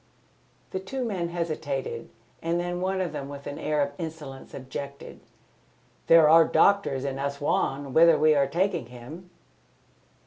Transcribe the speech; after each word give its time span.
The 0.71 0.79
two 0.79 1.05
men 1.05 1.29
hesitated, 1.29 2.09
and 2.41 2.59
then 2.59 2.81
one 2.81 3.01
of 3.01 3.11
them 3.13 3.29
with 3.29 3.45
an 3.45 3.59
air 3.59 3.83
of 3.83 3.91
insolence 3.99 4.51
objected. 4.55 5.19
"There 6.07 6.27
are 6.27 6.43
doctors 6.43 7.05
in 7.05 7.19
Assouan, 7.19 7.93
whither 7.93 8.17
we 8.17 8.33
are 8.33 8.47
taking 8.47 8.87
him." 8.87 9.29